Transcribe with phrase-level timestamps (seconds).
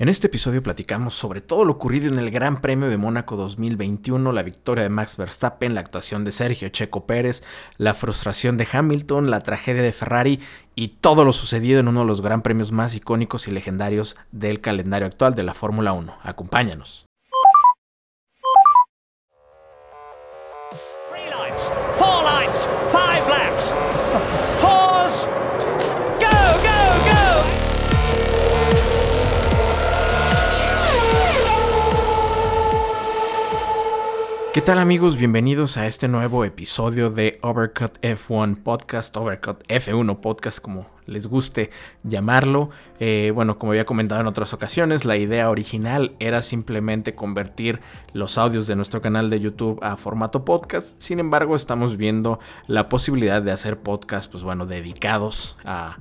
[0.00, 4.30] En este episodio platicamos sobre todo lo ocurrido en el Gran Premio de Mónaco 2021,
[4.30, 7.42] la victoria de Max Verstappen, la actuación de Sergio Checo Pérez,
[7.78, 10.38] la frustración de Hamilton, la tragedia de Ferrari
[10.76, 14.60] y todo lo sucedido en uno de los Gran Premios más icónicos y legendarios del
[14.60, 16.16] calendario actual de la Fórmula 1.
[16.22, 17.06] Acompáñanos.
[34.58, 35.16] ¿Qué tal amigos?
[35.16, 41.70] Bienvenidos a este nuevo episodio de Overcut F1 Podcast, Overcut F1 Podcast como les guste
[42.02, 42.70] llamarlo.
[42.98, 47.80] Eh, bueno, como había comentado en otras ocasiones, la idea original era simplemente convertir
[48.12, 51.00] los audios de nuestro canal de YouTube a formato podcast.
[51.00, 55.98] Sin embargo, estamos viendo la posibilidad de hacer podcasts, pues bueno, dedicados a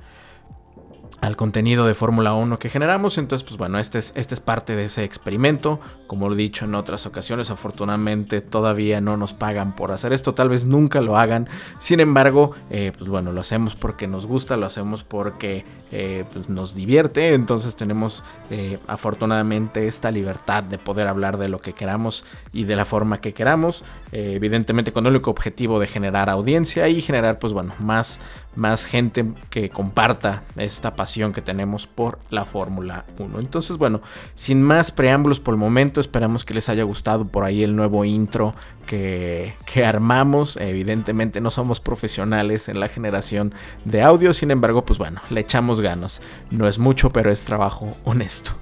[1.22, 3.18] al contenido de Fórmula 1 que generamos.
[3.18, 5.80] Entonces, pues bueno, este es, este es parte de ese experimento.
[6.06, 10.34] Como lo he dicho en otras ocasiones, afortunadamente todavía no nos pagan por hacer esto.
[10.34, 11.50] Tal vez nunca lo hagan.
[11.80, 16.50] Sin embargo, eh, pues bueno, lo hacemos porque nos gusta, lo hacemos porque eh, pues
[16.50, 17.34] nos divierte.
[17.34, 22.76] Entonces tenemos eh, afortunadamente esta libertad de poder hablar de lo que queramos y de
[22.76, 23.84] la forma que queramos.
[24.12, 28.20] evidentemente con el único objetivo de generar audiencia y generar, pues bueno, más,
[28.58, 33.39] más gente que comparta esta pasión que tenemos por la Fórmula 1.
[33.39, 34.02] Entonces, bueno,
[34.36, 38.03] sin más preámbulos por el momento, esperamos que les haya gustado por ahí el nuevo
[38.03, 38.55] intro
[38.88, 40.58] que, que, armamos.
[40.58, 43.53] Evidentemente no somos profesionales en la generación
[43.85, 46.22] de audio, sin embargo, pues bueno, le echamos ganas.
[46.50, 48.53] No es mucho, pero es trabajo honesto.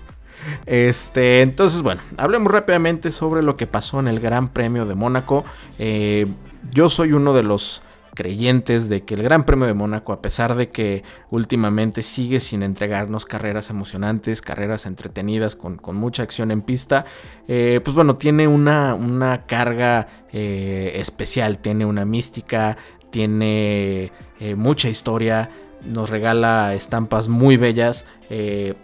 [0.66, 5.46] Este, entonces, bueno, hablemos rápidamente sobre lo que pasó en el Gran Premio de Mónaco.
[5.80, 6.28] Eh,
[6.72, 7.82] yo soy uno de los
[8.16, 12.64] creyentes de que el Gran Premio de Mónaco, a pesar de que últimamente sigue sin
[12.64, 17.06] entregarnos carreras emocionantes, carreras entretenidas con, mucha acción en pista,
[17.48, 22.78] eh, pues bueno, tiene una, carga eh, especial, tiene una mística,
[23.12, 25.52] tiene eh, mucha historia
[25.84, 28.08] nos regala estampas muy bellas.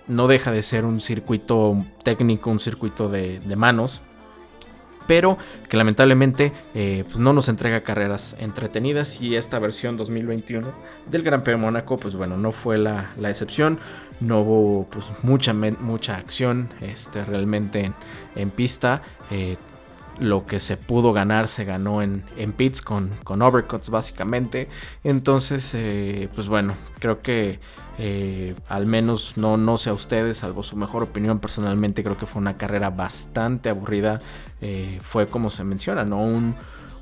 [0.08, 4.04] no deja de ser un circuito técnico, un circuito de manos
[5.12, 9.20] pero que lamentablemente eh, pues no nos entrega carreras entretenidas.
[9.20, 10.72] Y esta versión 2021
[11.06, 13.78] del Gran Premio de Mónaco pues bueno no fue la, excepción.
[14.22, 17.92] No hubo pues mucha, mucha acción este, realmente
[18.36, 19.02] en, pista.
[19.32, 19.58] Eh,
[20.22, 24.70] lo que se pudo ganar se ganó en, en pits con, con overcuts básicamente.
[25.04, 27.60] Entonces, eh, pues bueno, creo que
[27.98, 32.28] eh, al menos no, no sé a ustedes, salvo su mejor opinión personalmente, creo que
[32.28, 34.20] fue una carrera bastante aburrida.
[34.62, 36.22] Eh, fue como se menciona, ¿no?
[36.22, 36.56] Un,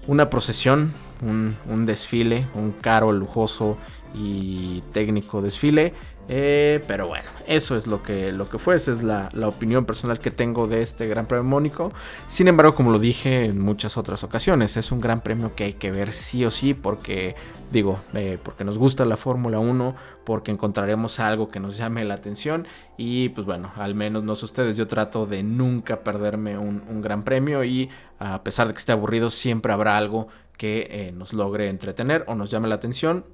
[0.07, 3.77] una procesión, un, un desfile, un caro, lujoso
[4.15, 5.93] y técnico desfile
[6.31, 10.19] eh, pero bueno, eso es lo que, lo que fue, esa es la, opinión personal
[10.19, 11.91] que tengo de este Gran Premio Mónico.
[12.27, 15.73] Sin embargo, como lo dije en muchas otras ocasiones, es un gran premio que hay
[15.73, 17.35] que ver sí o sí porque,
[17.71, 22.13] digo, eh, porque nos gusta la Fórmula 1, porque encontraremos algo que nos llame la
[22.13, 27.01] atención y pues bueno, al menos no sé ustedes, yo trato de nunca perderme un,
[27.01, 31.33] gran premio y a pesar de que esté aburrido, siempre habrá algo que eh, nos
[31.33, 33.25] logre entretener o nos llame la atención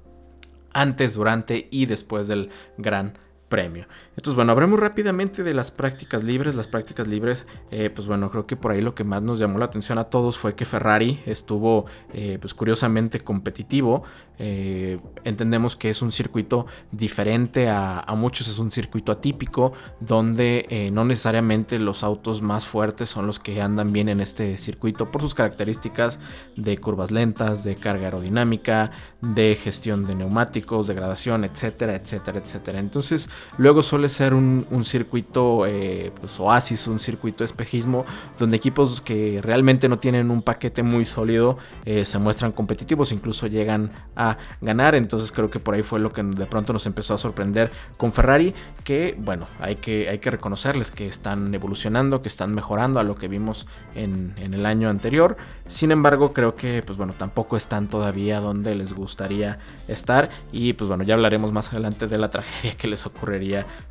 [0.80, 3.14] antes, durante y después del Gran
[3.48, 3.86] Premio.
[4.16, 6.56] Entonces, bueno, hablemos rápidamente de las prácticas libres.
[6.56, 9.58] Las prácticas libres, eh, pues bueno, creo que por ahí lo que más nos llamó
[9.58, 14.02] la atención a todos fue que Ferrari estuvo, eh, pues curiosamente competitivo.
[14.38, 21.04] Eh, entendemos que es un circuito diferente a, muchos, es un circuito atípico donde no
[21.04, 25.34] necesariamente los autos más fuertes son los que andan bien en este circuito por sus
[25.34, 26.18] características
[26.56, 28.90] de curvas lentas, de carga aerodinámica,
[29.22, 32.78] de gestión de neumáticos, degradación, etcétera, etcétera, etcétera.
[32.78, 38.04] Entonces, luego suele ser un, circuito eh, pues, oasis, un circuito espejismo,
[38.38, 43.46] donde equipos que realmente no tienen un paquete muy sólido eh, se muestran competitivos, incluso
[43.46, 44.94] llegan a ganar.
[44.94, 48.12] Entonces creo que por ahí fue lo que de pronto nos empezó a sorprender con
[48.12, 48.54] Ferrari,
[48.84, 53.16] que bueno, hay que, hay que reconocerles que están evolucionando, que están mejorando a lo
[53.16, 55.36] que vimos en, el año anterior.
[55.66, 59.58] Sin embargo, creo que pues bueno, tampoco están todavía donde les gustaría
[59.88, 60.28] estar.
[60.52, 63.06] Y pues bueno, ya hablaremos más adelante de la tragedia que les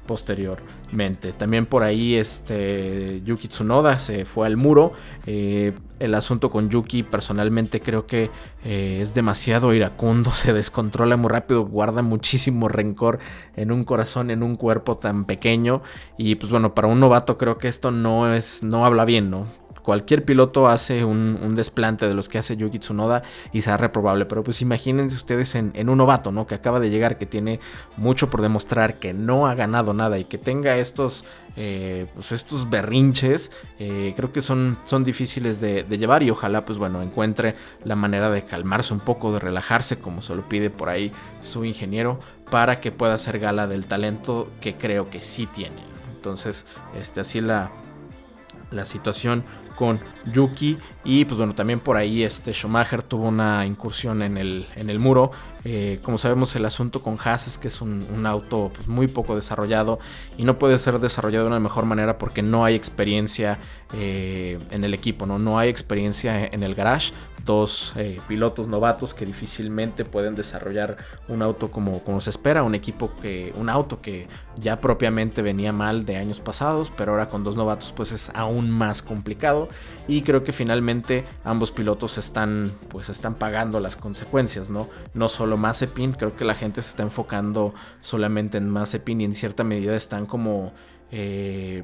[0.06, 1.32] posteriormente.
[1.32, 4.94] También por ahí este, Yuki Tsunoda se fue al muro.
[5.26, 8.30] Eh, el asunto con Yuki personalmente creo que
[8.64, 13.20] eh, es demasiado iracundo, se descontrola muy rápido, guarda muchísimo rencor
[13.56, 15.82] en un corazón, en un cuerpo tan pequeño.
[16.18, 19.65] Y pues bueno, para un novato creo que esto no es, no habla bien, ¿no?
[19.86, 23.22] Cualquier piloto hace un, desplante de los que hace Yuki Tsunoda
[23.54, 24.26] y será reprobable.
[24.26, 26.48] Pero pues imagínense ustedes en, un novato, ¿no?
[26.48, 27.60] Que acaba de llegar, que tiene
[27.96, 31.24] mucho por demostrar, que no ha ganado nada y que tenga estos,
[31.56, 36.66] eh, pues estos berrinches, eh, creo que son, son difíciles de, de, llevar y ojalá
[36.66, 40.72] pues bueno encuentre la manera de calmarse un poco, de relajarse como se lo pide
[40.72, 41.12] por ahí
[41.42, 45.84] su ingeniero para que pueda hacer gala del talento que creo que sí tiene.
[46.16, 46.66] Entonces,
[46.98, 47.72] este, así la,
[48.72, 49.44] la situación
[49.76, 50.00] con
[50.32, 50.78] Yuki.
[51.04, 55.00] Y pues bueno, también por ahí este Schumacher tuvo una incursión en el, en el
[55.00, 55.32] muro.
[55.64, 59.36] Eh, como sabemos, el asunto con Haas es que es un, auto pues, muy poco
[59.36, 60.00] desarrollado
[60.38, 63.60] y no puede ser desarrollado de una mejor manera porque no hay experiencia
[63.94, 65.40] eh, en el equipo, ¿no?
[65.40, 67.14] no hay experiencia en el garage
[67.46, 72.76] dos eh, pilotos novatos que difícilmente pueden desarrollar un auto como, como se espera, un
[72.76, 74.28] equipo que, un auto que
[74.58, 78.72] ya propiamente venía mal de años pasados, pero ahora con dos novatos pues es aún
[78.72, 79.65] más complicado
[80.08, 84.88] y creo que finalmente ambos pilotos están pues están pagando las consecuencias, ¿no?
[85.14, 89.34] No solo Mazepin, creo que la gente se está enfocando solamente en Mazepin y en
[89.34, 90.74] cierta medida están como
[91.12, 91.84] eh,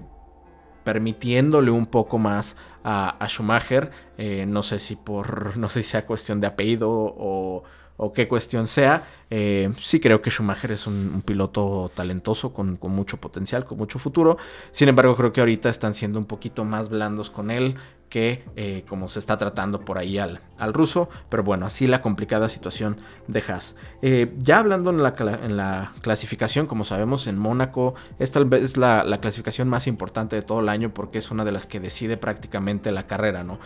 [0.83, 3.91] permitiéndole un poco más a, Schumacher.
[4.17, 5.57] Eh, no sé si por.
[5.61, 7.63] No sé si sea cuestión de apellido o,
[8.03, 9.07] o qué cuestión sea.
[9.29, 14.37] Eh, sí creo que Schumacher es un, piloto talentoso, con, mucho potencial, con mucho futuro.
[14.71, 17.75] Sin embargo, creo que ahorita están siendo un poquito más blandos con él
[18.09, 20.41] que eh, como se está tratando por ahí al,
[20.73, 21.09] ruso.
[21.29, 23.75] Pero bueno, así la complicada situación de Haas.
[24.01, 28.35] Eh, ya hablando en la, clasificación, como sabemos, en Mónaco, es
[28.77, 31.79] la, la, clasificación más importante de todo el año porque es una de las que
[31.79, 33.59] decide prácticamente la carrera, ¿no?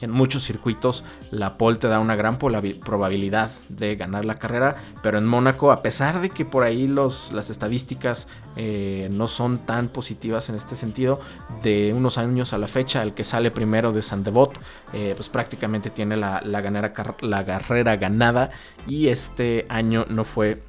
[0.00, 5.18] En muchos circuitos la pole te da una gran probabilidad de ganar la carrera, pero
[5.18, 9.88] en Mónaco, a pesar de que por ahí los, las estadísticas eh, no son tan
[9.88, 11.20] positivas en este sentido,
[11.62, 14.58] de unos años a la fecha, el que sale primero de Sandebot,
[14.92, 16.60] eh, pues prácticamente tiene la, la,
[17.20, 18.50] la carrera ganada
[18.86, 20.62] y este año no fue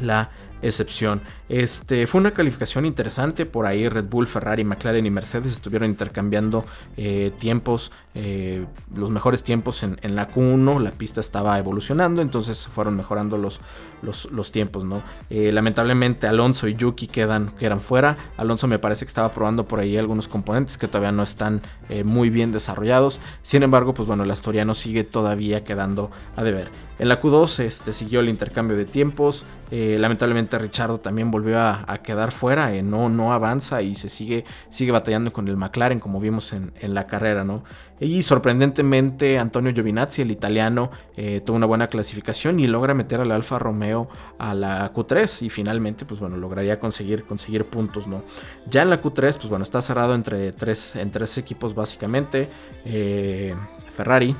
[0.00, 0.30] la
[0.62, 1.22] excepción.
[1.48, 6.64] Este, fue una calificación interesante, por ahí Red Bull, Ferrari, McLaren y Mercedes estuvieron intercambiando
[6.96, 8.64] eh, tiempos, eh,
[8.94, 13.60] los mejores tiempos en, la Q1, la pista estaba evolucionando, entonces fueron mejorando los,
[14.02, 15.02] los, tiempos, ¿no?
[15.30, 19.80] Eh, lamentablemente Alonso y Yuki quedan, quedan fuera, Alonso me parece que estaba probando por
[19.80, 21.62] ahí algunos componentes que todavía no están
[22.04, 24.32] muy bien desarrollados, sin embargo, pues bueno, el
[24.74, 26.68] sigue todavía quedando a deber.
[27.02, 32.30] En la Q2 este, siguió el intercambio de tiempos, lamentablemente Richardo también volvió a, quedar
[32.30, 36.52] fuera, eh, no, no avanza y se sigue, sigue batallando con el McLaren como vimos
[36.52, 37.64] en, la carrera, ¿no?
[37.98, 43.32] Y sorprendentemente Antonio Giovinazzi, el italiano, eh, tuvo una buena clasificación y logra meter al
[43.32, 44.08] Alfa Romeo
[44.38, 48.22] a la Q3 y finalmente, pues bueno, lograría conseguir, conseguir puntos, ¿no?
[48.70, 52.48] Ya en la Q3, pues bueno, está cerrado entre tres, tres equipos básicamente,
[52.84, 53.56] eh,
[53.92, 54.36] Ferrari,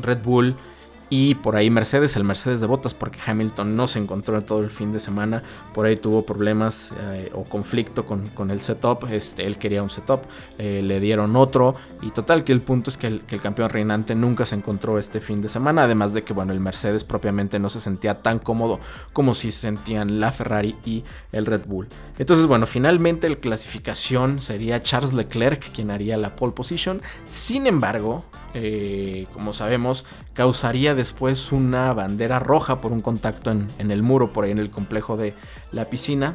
[0.00, 0.56] Red Bull,
[1.16, 4.70] y por ahí Mercedes, el Mercedes de botas, porque Hamilton no se encontró todo el
[4.70, 5.44] fin de semana.
[5.72, 9.04] Por ahí tuvo problemas eh, o conflicto con, el setup.
[9.08, 10.22] Este, él quería un setup,
[10.58, 11.76] eh, le dieron otro.
[12.02, 15.40] Y total, que el punto es que el, campeón reinante nunca se encontró este fin
[15.40, 15.84] de semana.
[15.84, 18.80] Además de que, bueno, el Mercedes propiamente no se sentía tan cómodo
[19.12, 21.86] como si sentían la Ferrari y el Red Bull.
[22.18, 27.00] Entonces, bueno, finalmente la clasificación sería Charles Leclerc quien haría la pole position.
[27.24, 28.24] Sin embargo,
[28.54, 34.32] eh, como sabemos, causaría después una bandera roja por un contacto en, en, el muro
[34.32, 35.34] por ahí en el complejo de
[35.70, 36.34] la piscina.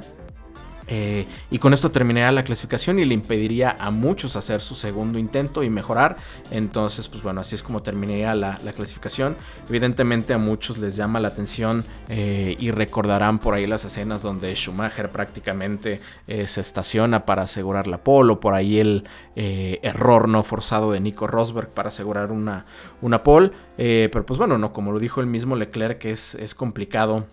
[0.91, 5.19] Eh, y con esto terminaría la clasificación y le impediría a muchos hacer su segundo
[5.19, 6.17] intento y mejorar.
[6.49, 9.35] Entonces, pues bueno, así es como terminaría la, clasificación.
[9.67, 14.53] Evidentemente a muchos les llama la atención eh, y recordarán por ahí las escenas donde
[14.55, 20.43] Schumacher prácticamente eh, se estaciona para asegurar la pole o por ahí el error no
[20.43, 22.65] forzado de Nico Rosberg para asegurar una,
[23.01, 23.51] una pole.
[23.77, 27.25] pero pues bueno, no, como lo dijo el mismo Leclerc, es, es complicado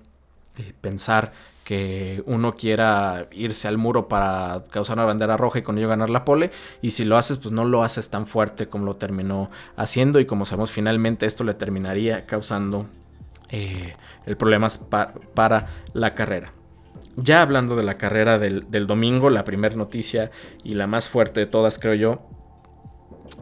[0.80, 1.32] pensar
[1.66, 6.10] que uno quiera irse al muro para causar una bandera roja y con ello ganar
[6.10, 6.52] la pole.
[6.80, 10.20] Y si lo haces, pues no lo haces tan fuerte como lo terminó haciendo.
[10.20, 12.86] Y como sabemos, finalmente esto le terminaría causando
[13.48, 13.96] eh,
[14.26, 14.68] el problema
[15.34, 16.52] para la carrera.
[17.16, 20.30] Ya hablando de la carrera del, domingo, la primera noticia
[20.62, 22.28] y la más fuerte de todas, creo yo,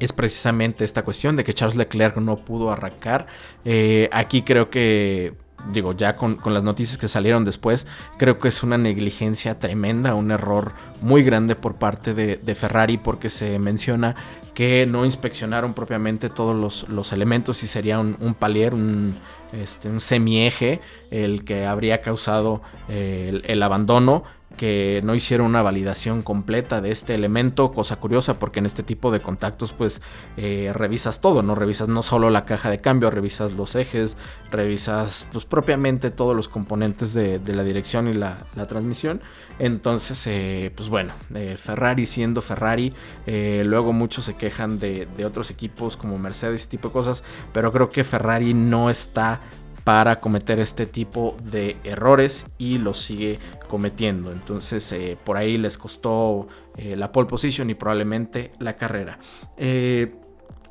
[0.00, 3.26] es precisamente esta cuestión de que Charles Leclerc no pudo arrancar.
[3.66, 7.86] Eh, aquí creo que digo, ya con, las noticias que salieron después,
[8.18, 13.30] creo que es una negligencia tremenda, un error muy grande por parte de, Ferrari porque
[13.30, 14.14] se menciona
[14.54, 19.16] que no inspeccionaron propiamente todos los, elementos y sería un, palier, un,
[19.52, 20.80] este, un semieje
[21.10, 24.22] el que habría causado eh, el, abandono.
[24.56, 29.10] Que no hicieron una validación completa de este elemento, cosa curiosa porque en este tipo
[29.10, 30.02] de contactos pues
[30.36, 34.16] eh, revisas todo, no revisas no solo la caja de cambio, revisas los ejes,
[34.50, 39.20] revisas pues propiamente todos los componentes de, la dirección y la, transmisión.
[39.58, 42.92] Entonces eh, pues bueno, eh, Ferrari siendo Ferrari,
[43.26, 47.72] luego muchos se quejan de, de otros equipos como Mercedes y tipo de cosas, pero
[47.72, 49.40] creo que Ferrari no está
[49.84, 53.38] para cometer este tipo de errores y los sigue
[53.68, 54.32] cometiendo.
[54.32, 59.18] Entonces eh, por ahí les costó eh, la pole position y probablemente la carrera.
[59.58, 60.14] Eh,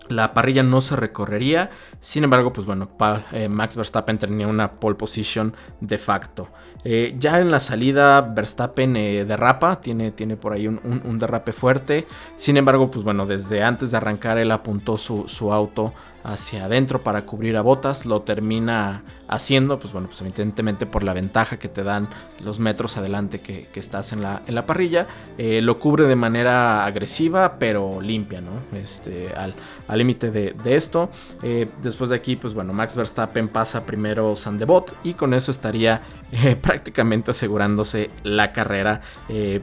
[0.10, 1.70] la parrilla no se recorrería,
[2.02, 2.90] sin embargo, pues bueno,
[3.50, 6.50] Max Verstappen tenía una pole position de facto.
[6.84, 12.06] ya en la salida, Verstappen derrapa, tiene, tiene, por ahí un, derrape fuerte.
[12.36, 15.94] Sin embargo, pues bueno, desde antes de arrancar, él apuntó su, su auto
[16.24, 21.14] hacia adentro para cubrir a botas, lo termina haciendo, pues bueno, pues evidentemente por la
[21.14, 25.62] ventaja que te dan los metros adelante que, estás en la, en la parrilla, eh,
[25.62, 28.78] lo cubre de manera agresiva pero limpia, ¿no?
[28.78, 29.56] Este, al
[29.98, 31.10] límite de, esto.
[31.42, 36.02] Eh, después de aquí, pues bueno, Max Verstappen pasa primero Sandebot y con eso estaría
[36.32, 39.02] eh, prácticamente asegurándose la carrera.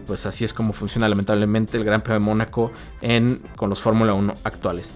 [0.07, 4.15] pues así es como funciona lamentablemente el Gran Premio de Mónaco en, con los Fórmula
[4.15, 4.95] 1 actuales.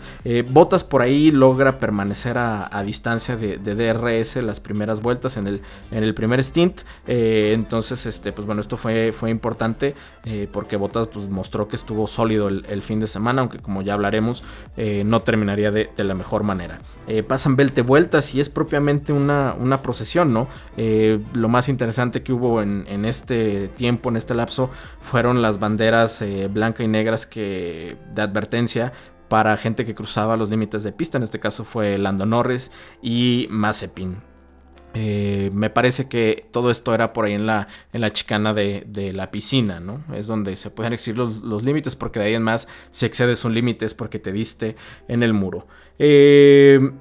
[0.50, 5.60] Botas por ahí logra permanecer a, distancia de, de DRS las primeras vueltas en el,
[5.90, 6.82] en el primer stint.
[7.08, 11.74] Eh, entonces, este, pues bueno, esto fue, fue importante eh, porque Bottas pues, mostró que
[11.74, 14.44] estuvo sólido el, fin de semana, aunque como ya hablaremos,
[14.76, 16.78] eh, no terminaría de, la mejor manera.
[17.26, 20.48] pasan 20 vueltas y es propiamente una, una procesión, ¿no?
[21.32, 24.70] lo más interesante que hubo en, en, este tiempo, en este lapso,
[25.00, 28.92] fueron las banderas blanca y negras que, de advertencia
[29.28, 31.18] para gente que cruzaba los límites de pista.
[31.18, 32.70] En este caso fue Lando Norris
[33.02, 34.33] y Mazepin.
[34.94, 39.12] Eh, me parece que todo esto era por ahí en la, en la chicana de,
[39.12, 40.04] la piscina, ¿no?
[40.14, 43.54] Es donde se pueden exigir los, límites, porque de ahí en más, si excedes un
[43.54, 44.76] límite es porque te diste
[45.08, 45.66] en el muro.
[45.98, 46.92] Eh,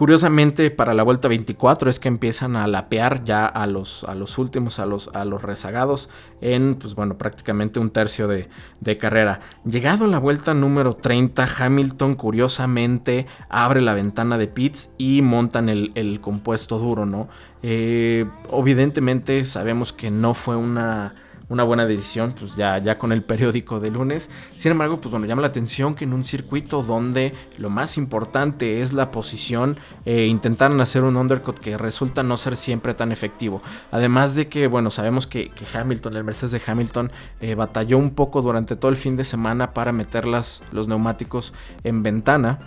[0.00, 4.38] Curiosamente, para la vuelta 24 es que empiezan a lapear ya a los, a los
[4.38, 6.08] últimos, a los, a los rezagados,
[6.40, 8.48] en pues bueno, prácticamente un tercio de,
[8.96, 9.40] carrera.
[9.66, 15.68] Llegado a la vuelta número 30, Hamilton curiosamente abre la ventana de pits y montan
[15.68, 17.28] el, compuesto duro, ¿no?
[17.62, 21.14] Eh, evidentemente sabemos que no fue una
[21.50, 24.30] una buena decisión, pues ya, ya con el periódico de lunes.
[24.54, 28.80] Sin embargo, pues bueno, llama la atención que en un circuito donde lo más importante
[28.80, 29.76] es la posición,
[30.06, 33.60] eh, intentaron hacer un undercut que resulta no ser siempre tan efectivo.
[33.90, 38.40] Además de que, bueno, sabemos que, Hamilton, el Mercedes de Hamilton, eh, batalló un poco
[38.42, 41.52] durante todo el fin de semana para meter los neumáticos
[41.82, 42.60] en ventana.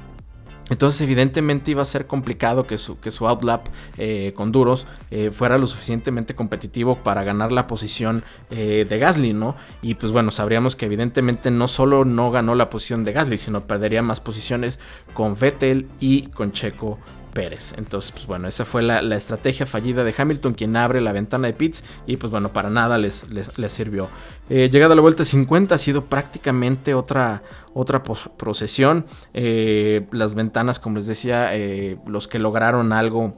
[0.73, 3.67] Entonces evidentemente iba a ser complicado que su, que su outlap
[3.99, 9.33] eh, con duros eh, fuera lo suficientemente competitivo para ganar la posición eh, de Gasly,
[9.33, 9.55] ¿no?
[9.83, 13.67] Y pues bueno, sabríamos que evidentemente no solo no ganó la posición de Gasly, sino
[13.67, 14.79] perdería más posiciones
[15.13, 16.97] con Vettel y con Checo
[17.33, 17.73] Pérez.
[17.77, 21.53] Entonces, pues bueno, esa fue la, estrategia fallida de Hamilton, quien abre la ventana de
[21.53, 24.07] pits y pues bueno, para nada les, les, sirvió.
[24.49, 29.05] Eh, llegada a la vuelta 50 ha sido prácticamente otra, otra procesión.
[29.33, 33.35] Eh, las ventanas, como les decía, eh, los que lograron algo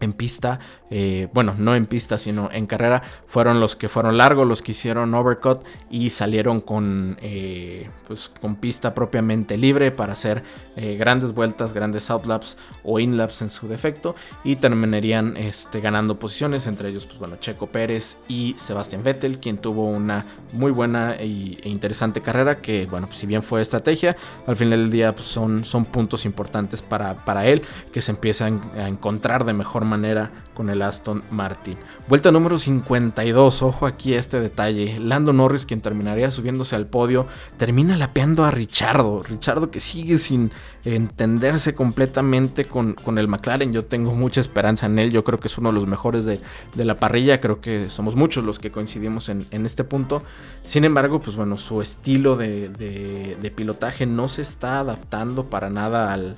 [0.00, 0.60] en pista,
[0.96, 4.70] eh, bueno, no en pista, sino en carrera, fueron los que fueron largos, los que
[4.70, 10.44] hicieron overcut y salieron con, eh, pues, con pista propiamente libre para hacer
[10.76, 16.68] eh, grandes vueltas, grandes outlaps o inlaps en su defecto y terminarían este, ganando posiciones,
[16.68, 21.26] entre ellos, pues bueno, Checo Pérez y Sebastián Vettel, quien tuvo una muy buena e
[21.64, 25.86] interesante carrera que, bueno, si bien fue estrategia, al final del día pues, son, son
[25.86, 30.80] puntos importantes para, para él que se empiezan a encontrar de mejor manera con el
[30.82, 31.76] Aston Martin.
[32.08, 34.98] Vuelta número 52, ojo aquí este detalle.
[34.98, 39.22] Lando Norris, quien terminaría subiéndose al podio, termina lapeando a Richardo.
[39.22, 40.52] Richardo que sigue sin
[40.84, 43.72] entenderse completamente con, el McLaren.
[43.72, 45.10] Yo tengo mucha esperanza en él.
[45.10, 46.40] Yo creo que es uno de los mejores de,
[46.76, 47.40] la parrilla.
[47.40, 50.22] Creo que somos muchos los que coincidimos en, este punto.
[50.62, 56.36] Sin embargo, pues bueno, su estilo de, pilotaje no se está adaptando para nada al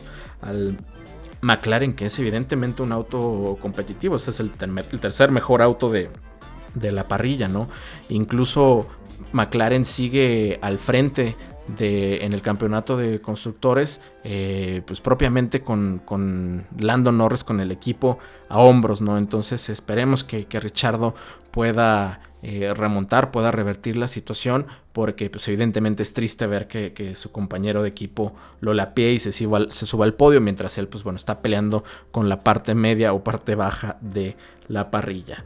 [1.46, 6.10] McLaren, que es evidentemente un auto competitivo, ese es el, tercer mejor auto de,
[6.74, 7.68] la parrilla, ¿no?
[8.08, 8.88] Incluso
[9.32, 11.36] McLaren sigue al frente
[11.78, 17.70] de, en el campeonato de constructores, eh, pues propiamente con, con, Lando Norris, con el
[17.70, 19.16] equipo a hombros, ¿no?
[19.16, 21.14] Entonces esperemos que, que Richardo
[21.52, 27.32] pueda eh, remontar, pueda revertir la situación, porque pues evidentemente es triste ver que, su
[27.32, 31.02] compañero de equipo lo lapie y se suba, se suba al podio, mientras él pues
[31.02, 34.36] bueno está peleando con la parte media o parte baja de
[34.68, 35.44] la parrilla.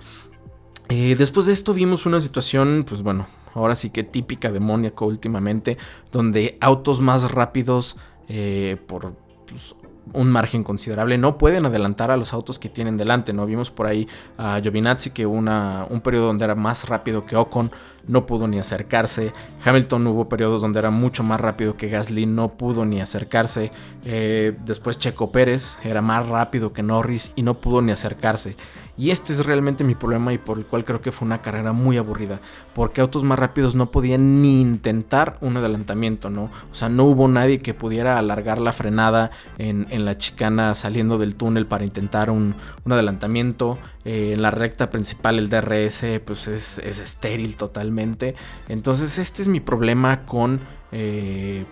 [0.89, 5.07] Eh, después de esto vimos una situación, pues bueno, ahora sí que típica de Mónaco
[5.07, 5.79] últimamente,
[6.11, 7.97] donde autos más rápidos
[8.29, 9.15] eh, por
[9.47, 9.75] pues,
[10.13, 13.33] un margen considerable no pueden adelantar a los autos que tienen delante.
[13.33, 17.71] No vimos por ahí a Giovinazzi que un periodo donde era más rápido que Ocon
[18.07, 19.33] no pudo ni acercarse.
[19.65, 23.71] Hamilton hubo periodos donde era mucho más rápido que Gasly, no pudo ni acercarse.
[24.05, 28.57] Eh, después Checo Pérez era más rápido que Norris y no pudo ni acercarse.
[29.01, 31.73] Y este es realmente mi problema y por el cual creo que fue una carrera
[31.73, 32.41] muy aburrida.
[32.75, 36.51] Porque autos más rápidos no podían ni intentar un adelantamiento, ¿no?
[36.71, 41.35] O sea, no hubo nadie que pudiera alargar la frenada en, la chicana saliendo del
[41.35, 42.55] túnel para intentar un,
[42.85, 43.79] adelantamiento.
[44.05, 48.35] Eh, en la recta principal el DRS pues es, es estéril totalmente.
[48.69, 50.61] Entonces este es mi problema con...
[50.93, 51.65] Eh,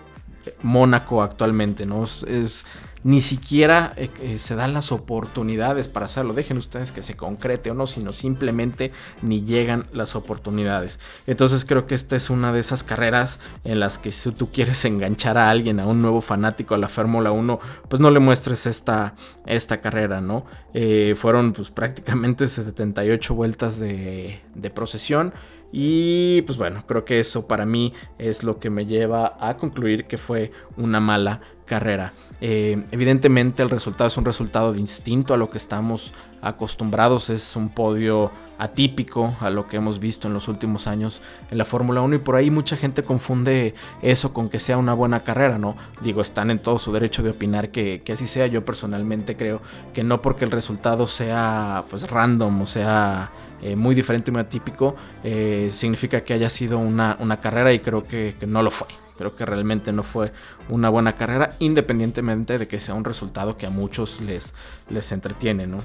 [0.63, 2.05] Mónaco actualmente, ¿no?
[2.05, 2.65] Es,
[3.09, 6.35] ni siquiera eh, eh, se dan las oportunidades para hacerlo.
[6.35, 11.01] Dejen ustedes que se concrete o no, sino simplemente ni llegan las oportunidades.
[11.27, 14.85] Entonces creo que esta es una de esas carreras en las que si tú quieres
[14.85, 18.67] enganchar a alguien, a un nuevo fanático a la Fórmula 1, pues no le muestres
[18.67, 19.15] esta,
[19.47, 20.45] esta carrera, ¿no?
[20.75, 25.33] Eh, fueron pues prácticamente 78 vueltas de, de procesión.
[25.73, 30.07] Y pues bueno, creo que eso para mí es lo que me lleva a concluir
[30.07, 32.13] que fue una mala carrera.
[32.41, 37.69] Eh, evidentemente el resultado es un resultado distinto a lo que estamos acostumbrados, es un
[37.69, 41.21] podio atípico a lo que hemos visto en los últimos años
[41.51, 44.95] en la Fórmula 1 y por ahí mucha gente confunde eso con que sea una
[44.95, 45.77] buena carrera, ¿no?
[46.01, 49.61] Digo, están en todo su derecho de opinar que, así sea, yo personalmente creo
[49.93, 54.43] que no porque el resultado sea pues random o sea eh, muy diferente y muy
[54.43, 58.89] atípico, eh, significa que haya sido una, una carrera y creo que no lo fue.
[59.19, 60.33] Creo que realmente no fue
[60.69, 64.55] una buena carrera, independientemente de que sea un resultado que a muchos les,
[64.89, 65.79] les entretiene, ¿no?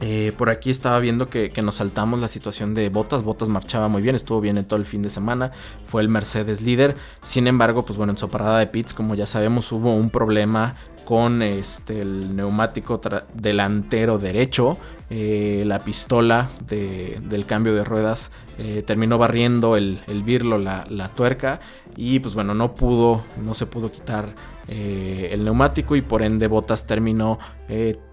[0.00, 3.22] Eh, por aquí estaba viendo que, nos saltamos la situación de Botas.
[3.22, 5.52] Botas marchaba muy bien, estuvo bien en todo el fin de semana.
[5.86, 6.96] Fue el Mercedes líder.
[7.22, 10.76] Sin embargo, pues bueno, en su parada de pits, como ya sabemos, hubo un problema
[11.04, 13.00] con este, el neumático
[13.34, 14.76] delantero derecho.
[15.10, 21.60] Eh, la pistola del cambio de ruedas eh, terminó barriendo el, birlo, la, tuerca.
[21.96, 24.34] Y pues bueno, no pudo, no se pudo quitar
[24.68, 27.38] el neumático y por ende Botas terminó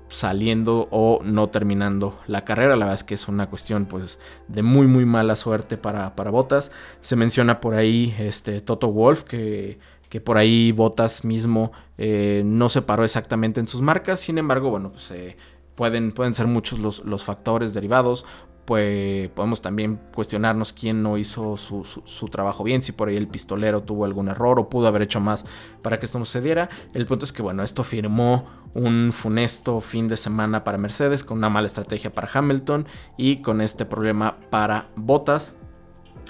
[0.07, 2.75] saliendo o no terminando la carrera.
[2.75, 6.31] La verdad es que es una cuestión pues de muy muy mala suerte para, para
[6.31, 6.71] Botas.
[7.01, 12.69] Se menciona por ahí este Toto Wolf que, que por ahí Botas mismo eh, no
[12.69, 14.19] se paró exactamente en sus marcas.
[14.19, 15.35] Sin embargo, bueno, pues eh,
[15.75, 18.25] pueden, pueden ser muchos los, los factores derivados
[18.65, 23.83] pues podemos también cuestionarnos quién no hizo su, trabajo bien, si por ahí el pistolero
[23.83, 25.45] tuvo algún error o pudo haber hecho más
[25.83, 26.69] para que esto no sucediera.
[26.93, 31.37] El punto es que bueno, esto firmó un funesto fin de semana para Mercedes con
[31.37, 35.55] una mala estrategia para Hamilton y con este problema para Bottas.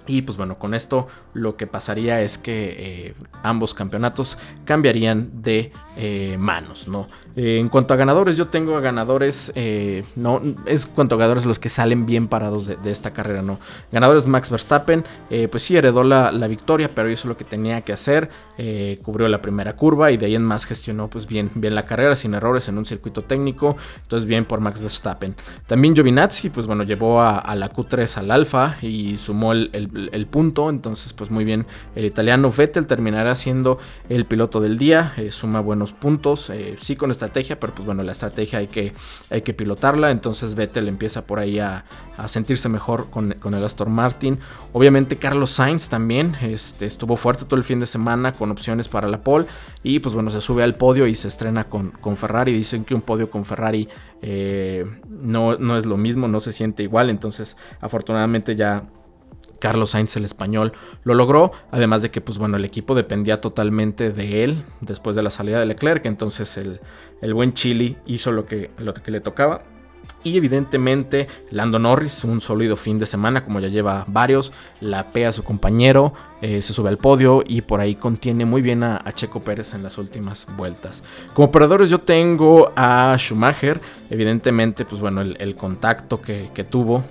[0.08, 5.71] Y pues bueno, con esto lo que pasaría es que eh, ambos campeonatos cambiarían de
[5.97, 7.08] eh, manos, ¿no?
[7.35, 9.51] Eh, en cuanto a ganadores, yo tengo a ganadores,
[10.15, 13.59] no, es cuanto a ganadores los que salen bien parados de, esta carrera, ¿no?
[13.91, 15.03] Ganadores Max Verstappen,
[15.49, 18.29] pues sí heredó la, la, victoria, pero hizo lo que tenía que hacer,
[19.01, 22.15] cubrió la primera curva y de ahí en más gestionó pues bien, bien la carrera
[22.15, 25.35] sin errores en un circuito técnico, entonces bien por Max Verstappen.
[25.67, 31.13] También Giovinazzi, pues bueno, llevó a, la Q3 al Alfa y sumó el punto, entonces
[31.13, 32.51] pues muy bien el italiano.
[32.55, 37.59] Vettel terminará siendo el piloto del día, eh, suma buenos puntos, eh, sí con estrategia,
[37.59, 38.93] pero pues bueno, la estrategia hay que,
[39.29, 41.85] hay que pilotarla, entonces Vettel empieza por ahí a,
[42.27, 44.39] sentirse mejor con, el Aston Martin.
[44.71, 49.09] Obviamente Carlos Sainz también este, estuvo fuerte todo el fin de semana con opciones para
[49.09, 49.45] la pole
[49.83, 52.53] y pues bueno, se sube al podio y se estrena con, con Ferrari.
[52.53, 53.89] Dicen que un podio con Ferrari
[54.21, 58.83] eh, no, no es lo mismo, no se siente igual, entonces afortunadamente ya
[59.59, 61.51] Carlos Sainz, el español, lo logró.
[61.71, 65.59] Además de que, pues bueno, el equipo dependía totalmente de él después de la salida
[65.59, 66.05] de Leclerc.
[66.05, 69.63] Entonces el, buen Chili hizo lo que, lo que le tocaba.
[70.23, 75.29] Y evidentemente Lando Norris, un sólido fin de semana, como ya lleva varios, la pega
[75.29, 79.03] a su compañero, eh, se sube al podio y por ahí contiene muy bien a,
[79.13, 81.03] Checo Pérez en las últimas vueltas.
[81.33, 87.03] Como operadores yo tengo a Schumacher, evidentemente pues bueno, el, contacto que tuvo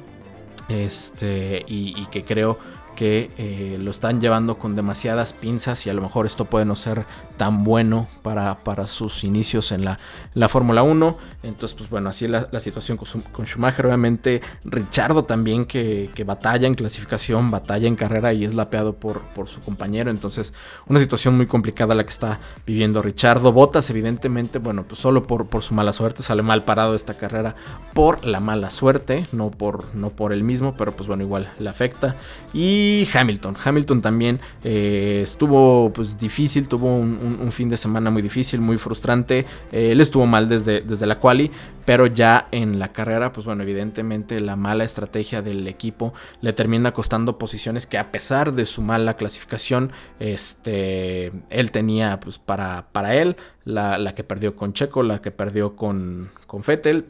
[0.69, 2.59] este, y, que creo
[2.95, 6.77] que eh, lo están llevando con demasiadas pinzas y a lo mejor esto puede no
[6.77, 9.99] ser tan bueno para, para sus inicios en la,
[10.35, 11.19] la Fórmula 1.
[11.43, 13.87] Entonces, pues bueno, así es la, situación con, Schumacher.
[13.87, 19.49] Obviamente, Richardo también que, batalla en clasificación, batalla en carrera y es lapeado por, por
[19.49, 20.11] su compañero.
[20.11, 20.55] Entonces,
[20.87, 23.53] una situación muy complicada la que está viviendo Richardo.
[23.53, 27.55] Botas, evidentemente, bueno, pues solo por, por su mala suerte sale mal parado esta carrera
[27.93, 31.69] por la mala suerte, no por, no por él mismo, pero pues bueno, igual le
[31.69, 32.17] afecta.
[32.53, 38.61] Y Hamilton, Hamilton también eh, estuvo pues difícil, tuvo un, fin de semana muy difícil,
[38.61, 39.47] muy frustrante.
[39.73, 41.51] Eh, él estuvo mal desde, desde la quali,
[41.85, 46.93] pero ya en la carrera, pues bueno, evidentemente la mala estrategia del equipo le termina
[46.93, 53.15] costando posiciones que a pesar de su mala clasificación, este, él tenía pues para, para
[53.15, 57.07] él, la, que perdió con Checo, la que perdió con, con Fettel,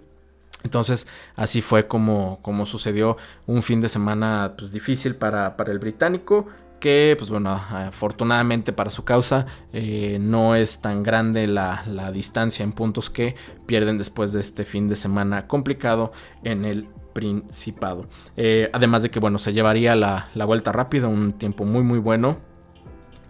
[0.65, 5.79] entonces así fue como, como sucedió un fin de semana pues, difícil para, para, el
[5.79, 6.47] británico
[6.81, 12.73] que pues bueno afortunadamente para su causa eh, no es tan grande la, distancia en
[12.73, 18.09] puntos que pierden después de este fin de semana complicado en el Principado.
[18.37, 22.39] Eh, además de que bueno se llevaría la, vuelta rápida, un tiempo muy muy bueno.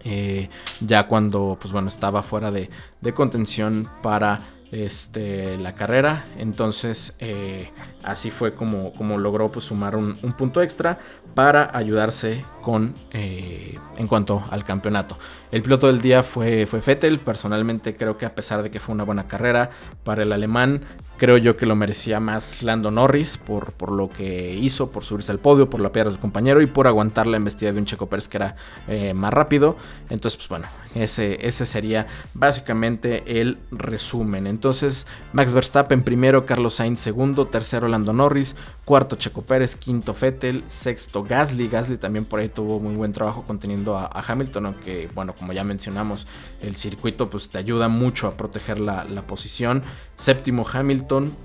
[0.03, 0.49] Eh,
[0.81, 2.71] ya cuando pues bueno estaba fuera de,
[3.01, 6.25] de contención para este, la carrera.
[6.37, 7.71] Entonces eh,
[8.03, 10.99] así fue como, como logró pues, sumar un, punto extra
[11.33, 15.17] para ayudarse con eh, en cuanto al campeonato.
[15.51, 17.19] El piloto del día fue, fue Vettel.
[17.19, 19.69] Personalmente creo que a pesar de que fue una buena carrera
[20.03, 20.85] para el alemán,
[21.17, 25.31] Creo yo que lo merecía más Lando Norris por, por lo que hizo, por subirse
[25.31, 27.85] al podio, por la piedra de su compañero y por aguantar la embestida de un
[27.85, 28.57] Checo Pérez que era
[28.89, 29.77] eh, más rápido.
[30.09, 34.45] Entonces, pues bueno, ese, ese sería básicamente el resumen.
[34.45, 40.63] Entonces, Max Verstappen primero, Carlos Sainz segundo, tercero Lando Norris, cuarto Checo Pérez, quinto Vettel,
[40.69, 41.67] sexto Gasly.
[41.67, 45.63] Gasly también por ahí tuvo muy buen trabajo conteniendo a, Hamilton, aunque bueno, como ya
[45.63, 46.27] mencionamos,
[46.61, 49.83] el circuito pues te ayuda mucho a proteger la, la posición.
[50.15, 51.35] Séptimo Hamilton,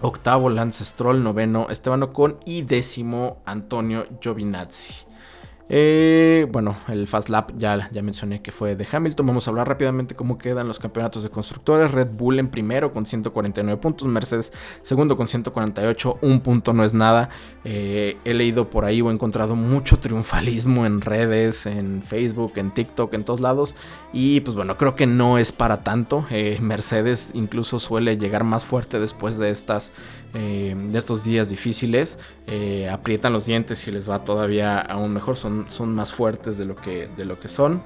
[0.00, 5.06] octavo Lance Stroll, noveno Esteban Ocon y décimo Antonio Giovinazzi.
[5.68, 9.26] Eh, bueno, el Fast Lap ya, ya mencioné que fue de Hamilton.
[9.26, 11.90] Vamos a hablar rápidamente cómo quedan los campeonatos de constructores.
[11.90, 14.52] Red Bull en primero con 149 puntos, Mercedes
[14.82, 17.30] segundo con 148, un punto no es nada.
[17.64, 22.72] Eh, he leído por ahí o he encontrado mucho triunfalismo en redes, en Facebook, en
[22.72, 23.74] TikTok, en todos lados.
[24.12, 26.26] Y pues bueno, creo que no es para tanto.
[26.30, 29.92] Eh, Mercedes incluso suele llegar más fuerte después de estas
[30.34, 35.36] eh, de estos días difíciles, eh, aprietan los dientes y les va todavía aún mejor,
[35.36, 37.82] son, son más fuertes de lo que, de lo que son.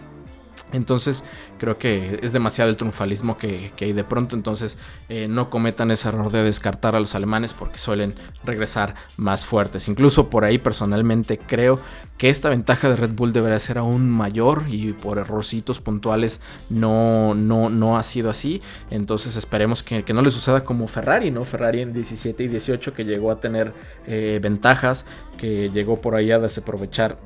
[0.73, 1.25] Entonces
[1.59, 4.37] creo que es demasiado el triunfalismo que, hay de pronto.
[4.37, 4.79] Entonces
[5.09, 9.89] eh, no cometan ese error de descartar a los alemanes porque suelen regresar más fuertes.
[9.89, 11.79] Incluso por ahí personalmente creo
[12.19, 17.35] que esta ventaja de Red Bull debería ser aún mayor y por errorcitos puntuales no,
[17.35, 18.61] no, no ha sido así.
[18.91, 21.43] Entonces esperemos que, no le suceda como Ferrari, ¿no?
[21.43, 23.73] Ferrari en 17 y 18 que llegó a tener
[24.07, 25.07] eh, ventajas,
[25.39, 27.19] que llegó por ahí a desaprovechar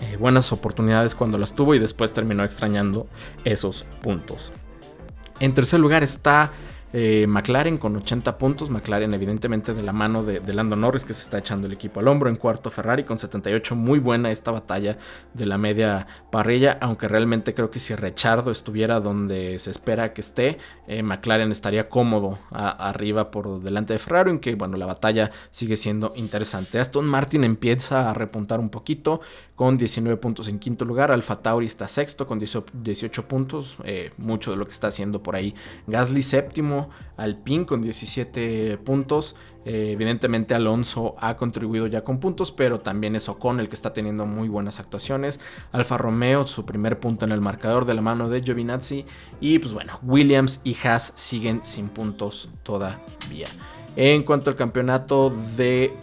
[0.00, 3.06] eh, buenas oportunidades cuando las tuvo y después terminó extrañando
[3.44, 4.52] esos puntos.
[5.40, 6.50] En tercer lugar está
[6.92, 8.70] eh, McLaren con 80 puntos.
[8.70, 12.08] McLaren, evidentemente, de la mano de, Lando Norris, que se está echando el equipo al
[12.08, 12.30] hombro.
[12.30, 13.74] En cuarto, Ferrari con 78.
[13.74, 14.98] Muy buena esta batalla
[15.34, 16.78] de la media parrilla.
[16.80, 21.88] Aunque realmente creo que si Rechardo estuviera donde se espera que esté, eh, McLaren estaría
[21.88, 24.30] cómodo arriba por delante de Ferrari.
[24.30, 26.78] Aunque, bueno, la batalla sigue siendo interesante.
[26.78, 29.20] Aston Martin empieza a repuntar un poquito
[29.54, 31.10] con 19 puntos en quinto lugar.
[31.10, 33.78] Alfa Tauri está sexto con 18 puntos.
[33.84, 35.54] Eh, mucho de lo que está haciendo por ahí.
[35.86, 36.85] Gasly séptimo.
[37.16, 39.36] Alpine con 17 puntos.
[39.64, 43.92] Eh, evidentemente Alonso ha contribuido ya con puntos, pero también es Ocon el que está
[43.92, 45.40] teniendo muy buenas actuaciones.
[45.72, 49.06] Alfa Romeo, su primer punto en el marcador de la mano de Giovinazzi.
[49.40, 53.48] Y pues bueno, Williams y Haas siguen sin puntos todavía.
[53.96, 55.94] En cuanto al campeonato de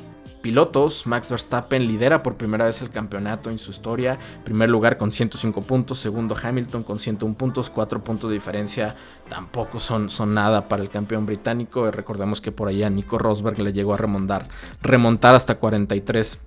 [0.44, 4.20] pilotos, Max Verstappen lidera por primera vez el campeonato en su historia.
[4.44, 8.96] Primer lugar con 105 puntos, segundo Hamilton con 101 puntos, 4 puntos de diferencia
[9.30, 11.90] tampoco son, son nada para el campeón británico.
[11.90, 14.50] Recordemos que por allá Nico Rosberg le llegó a remontar,
[14.82, 16.40] remontar hasta 43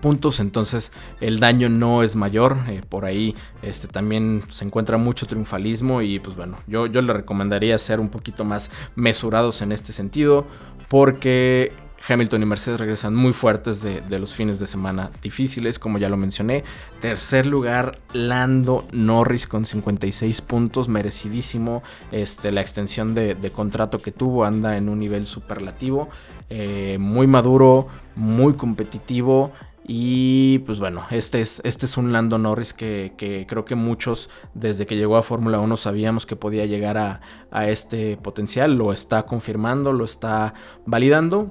[0.00, 2.56] puntos, entonces el daño no es mayor.
[2.68, 7.12] Eh, por ahí este, también se encuentra mucho triunfalismo y pues bueno, yo, yo le
[7.12, 10.46] recomendaría ser un poquito más mesurados en este sentido
[10.88, 11.72] porque
[12.06, 16.16] Hamilton y Mercedes regresan muy fuertes de, los fines de semana difíciles, como ya lo
[16.16, 16.64] mencioné.
[17.00, 21.82] Tercer lugar, Lando Norris con 56 puntos, merecidísimo.
[22.12, 26.08] Este, la extensión de, contrato que tuvo anda en un nivel superlativo,
[26.50, 29.52] eh, muy maduro, muy competitivo
[29.86, 34.28] Y pues bueno, este es, este es un Lando Norris que, que creo que muchos
[34.52, 38.76] desde que llegó a Fórmula 1 sabíamos que podía llegar a, a este potencial.
[38.76, 40.52] Lo está confirmando, lo está
[40.84, 41.50] validando.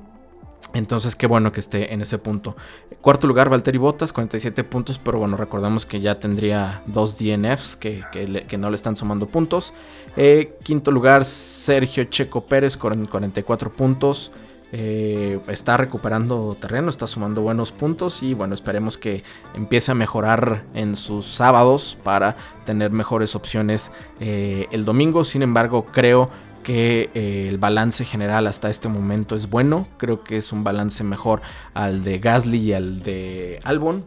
[0.74, 2.56] Entonces, qué bueno que esté en ese punto.
[3.02, 8.04] Cuarto lugar, Valtteri Bottas, 47 puntos, pero bueno, recordamos que ya tendría dos DNFs que,
[8.12, 9.74] que, no le están sumando puntos.
[10.16, 14.32] Eh, quinto lugar, Sergio Checo Pérez, con 44 puntos.
[14.74, 20.66] Eh, está recuperando terreno, está sumando buenos puntos y bueno, esperemos que empiece a mejorar
[20.74, 25.24] en sus sábados para tener mejores opciones eh, el domingo.
[25.24, 26.30] Sin embargo, creo
[26.64, 29.88] que eh, el balance general hasta este momento es bueno.
[29.98, 31.42] Creo que es un balance mejor
[31.74, 34.06] al de Gasly y al de Albon.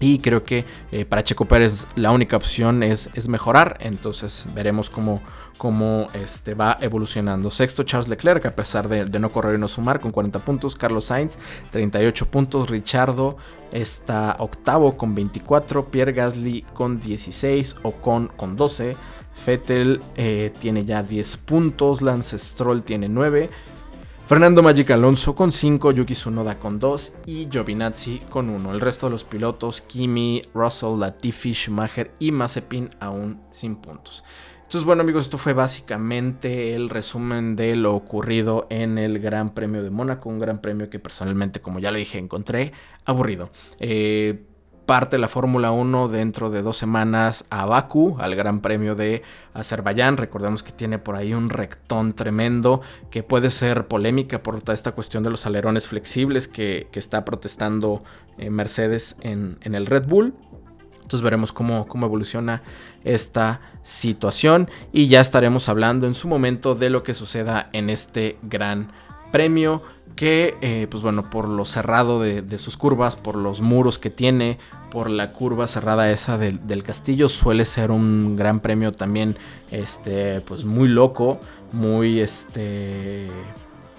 [0.00, 3.78] Y creo que eh, para Checo Pérez la única opción es, es mejorar.
[3.80, 5.20] Entonces veremos cómo,
[5.56, 7.50] cómo este, va evolucionando.
[7.50, 10.76] Sexto, Charles Leclerc, a pesar de, no correr y no sumar, con 40 puntos.
[10.76, 11.38] Carlos Sainz,
[11.72, 12.70] 38 puntos.
[12.70, 13.36] Richardo
[13.72, 15.90] está octavo con 24.
[15.90, 17.76] Pierre Gasly con 16.
[17.82, 18.96] Ocon con 12.
[19.44, 23.48] Fettel eh, tiene ya 10 puntos, Lance Stroll tiene 9,
[24.26, 28.72] Fernando Magic Alonso con 5, Yuki Tsunoda con 2 y Giovinazzi con 1.
[28.72, 34.24] El resto de los pilotos, Kimi, Russell, Latifi, Schumacher y Mazepin aún sin puntos.
[34.68, 39.82] Entonces, bueno amigos, esto fue básicamente el resumen de lo ocurrido en el Gran Premio
[39.82, 42.72] de Mónaco, un gran premio que personalmente, como ya lo dije, encontré
[43.06, 43.48] aburrido.
[43.80, 44.47] Eh,
[44.88, 49.22] parte la Fórmula 1 dentro de dos semanas a Bakú, al Gran Premio de
[49.52, 50.16] Azerbaiyán.
[50.16, 54.92] Recordemos que tiene por ahí un rectón tremendo que puede ser polémica por toda esta
[54.92, 58.02] cuestión de los alerones flexibles que, está protestando
[58.38, 60.34] eh, Mercedes en, el Red Bull.
[60.94, 62.62] Entonces veremos cómo, cómo, evoluciona
[63.04, 68.38] esta situación y ya estaremos hablando en su momento de lo que suceda en este
[68.40, 68.90] gran
[69.30, 69.82] premio
[70.16, 74.58] que, eh, pues bueno, por lo cerrado de, sus curvas, por los muros que tiene,
[74.90, 79.36] por la curva cerrada esa del, castillo, suele ser un gran premio también,
[79.70, 81.38] este, pues muy loco,
[81.72, 83.28] muy, este,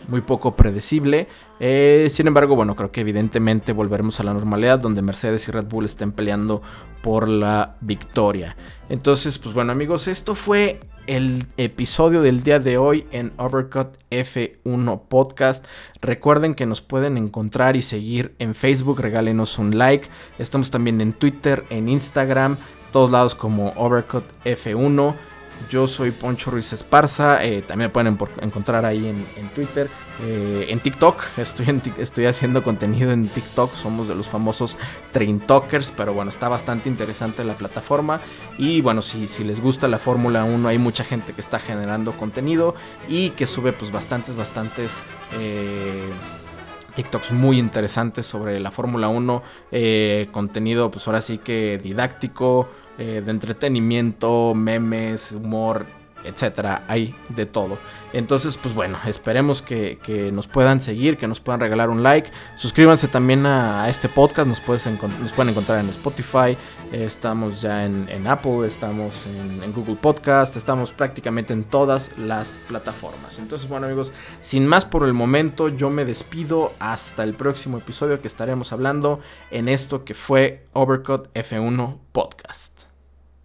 [0.10, 1.28] muy poco predecible.
[1.60, 5.66] Eh, sin embargo, bueno, creo que evidentemente volveremos a la normalidad donde Mercedes y Red
[5.66, 6.62] Bull estén peleando
[7.02, 8.56] por la victoria.
[8.90, 15.02] Entonces, pues bueno amigos, esto fue el episodio del día de hoy en Overcut F1
[15.08, 15.66] Podcast.
[16.02, 20.08] Recuerden que nos pueden encontrar y seguir en Facebook, regálenos un like.
[20.38, 22.58] Estamos también en Twitter, en Instagram,
[22.92, 25.16] todos lados como Overcut F1.
[25.70, 29.88] Yo soy Poncho Ruiz Esparza, eh, también me pueden encontrar ahí en, Twitter,
[30.24, 34.78] eh, en TikTok, estoy, haciendo contenido en TikTok, somos de los famosos
[35.12, 38.20] Train Talkers, pero bueno, está bastante interesante la plataforma.
[38.58, 42.14] Y bueno, si, si les gusta la Fórmula 1, hay mucha gente que está generando
[42.14, 42.74] contenido
[43.08, 45.04] y que sube pues bastantes, bastantes...
[45.40, 46.10] Eh,
[46.96, 49.44] TikToks muy interesantes sobre la Fórmula 1,
[50.32, 52.68] contenido pues ahora sí que didáctico,
[53.00, 55.86] eh, de entretenimiento, memes, humor,
[56.24, 57.78] etcétera, hay de todo.
[58.14, 59.98] Entonces, pues bueno, esperemos que,
[60.34, 62.32] nos puedan seguir, que nos puedan regalar un like.
[62.56, 66.58] Suscríbanse también a, este podcast, nos, nos, pueden encontrar en Spotify,
[66.92, 73.40] estamos ya en, Apple, estamos en, en, Google Podcast, estamos prácticamente en todas las plataformas.
[73.40, 78.22] Entonces, bueno amigos, sin más por el momento, yo me despido hasta el próximo episodio
[78.22, 79.20] que estaremos hablando
[79.52, 82.89] en esto que fue Overcut F1 Podcast.